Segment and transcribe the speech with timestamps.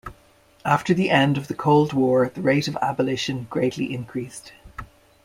[0.65, 4.51] After the end of the Cold War, the rate of abolition greatly increased.